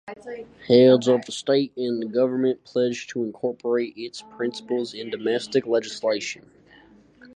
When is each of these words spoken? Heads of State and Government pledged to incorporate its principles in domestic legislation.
Heads 0.67 1.07
of 1.07 1.25
State 1.25 1.73
and 1.77 2.11
Government 2.11 2.63
pledged 2.63 3.11
to 3.11 3.23
incorporate 3.23 3.93
its 3.95 4.23
principles 4.35 4.95
in 4.95 5.11
domestic 5.11 5.67
legislation. 5.67 6.49